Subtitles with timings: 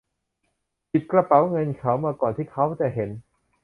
[0.89, 3.09] หยิบกระเป๋าเงินเขามาก่อนที่เค้าจะเห็น